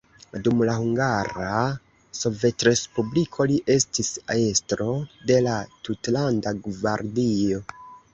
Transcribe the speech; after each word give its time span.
Dum 0.45 0.61
la 0.67 0.75
Hungara 0.83 1.57
Sovetrespubliko 2.19 3.47
li 3.51 3.57
estis 3.73 4.09
estro 4.37 4.87
de 5.33 5.37
la 5.49 5.59
tutlanda 5.89 6.55
gvardio. 6.69 7.61